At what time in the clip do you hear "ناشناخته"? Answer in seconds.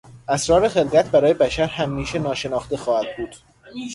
2.19-2.77